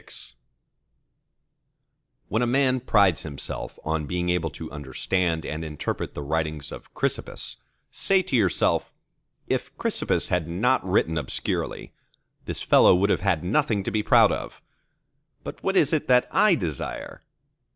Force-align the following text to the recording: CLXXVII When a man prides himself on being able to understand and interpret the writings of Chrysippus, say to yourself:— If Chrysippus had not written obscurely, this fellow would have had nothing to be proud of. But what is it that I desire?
CLXXVII 0.03 0.33
When 2.29 2.41
a 2.41 2.47
man 2.47 2.79
prides 2.79 3.21
himself 3.21 3.77
on 3.83 4.07
being 4.07 4.29
able 4.29 4.49
to 4.49 4.71
understand 4.71 5.45
and 5.45 5.63
interpret 5.63 6.15
the 6.15 6.23
writings 6.23 6.71
of 6.71 6.91
Chrysippus, 6.95 7.57
say 7.91 8.23
to 8.23 8.35
yourself:— 8.35 8.91
If 9.45 9.77
Chrysippus 9.77 10.29
had 10.29 10.47
not 10.47 10.83
written 10.83 11.19
obscurely, 11.19 11.93
this 12.45 12.63
fellow 12.63 12.95
would 12.95 13.11
have 13.11 13.21
had 13.21 13.43
nothing 13.43 13.83
to 13.83 13.91
be 13.91 14.01
proud 14.01 14.31
of. 14.31 14.63
But 15.43 15.61
what 15.61 15.77
is 15.77 15.93
it 15.93 16.07
that 16.07 16.27
I 16.31 16.55
desire? 16.55 17.21